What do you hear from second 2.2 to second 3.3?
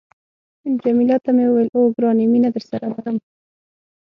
مینه درسره لرم.